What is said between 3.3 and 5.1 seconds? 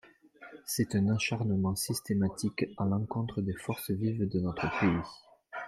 des forces vives de notre pays.